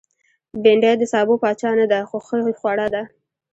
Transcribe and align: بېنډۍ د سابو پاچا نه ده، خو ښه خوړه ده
بېنډۍ 0.61 0.93
د 0.97 1.03
سابو 1.13 1.35
پاچا 1.43 1.71
نه 1.79 1.85
ده، 1.91 1.99
خو 2.09 2.17
ښه 2.25 2.37
خوړه 2.59 2.87
ده 2.93 3.03